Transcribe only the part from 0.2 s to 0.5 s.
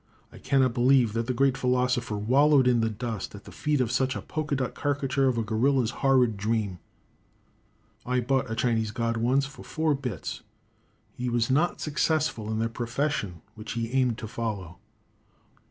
I